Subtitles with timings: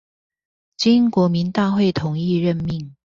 [0.77, 2.95] 經國民大會同意任命